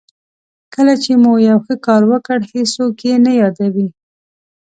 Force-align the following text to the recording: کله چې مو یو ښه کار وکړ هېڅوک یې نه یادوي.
کله 0.73 0.93
چې 1.03 1.11
مو 1.21 1.31
یو 1.49 1.57
ښه 1.65 1.75
کار 1.85 2.01
وکړ 2.11 2.39
هېڅوک 2.51 2.95
یې 3.07 3.15
نه 3.25 3.31
یادوي. 3.41 3.87